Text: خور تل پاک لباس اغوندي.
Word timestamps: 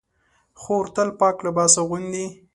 خور 0.61 0.85
تل 0.95 1.09
پاک 1.19 1.37
لباس 1.45 1.73
اغوندي. 1.81 2.25